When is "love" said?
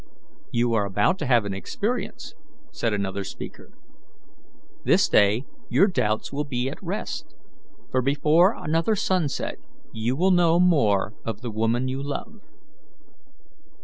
12.01-12.41